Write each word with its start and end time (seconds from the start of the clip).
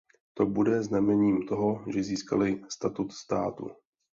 To 0.33 0.45
bude 0.45 0.83
znamením 0.83 1.47
toho, 1.47 1.83
že 1.87 2.03
získali 2.03 2.61
statut 2.69 3.11
státu. 3.13 3.69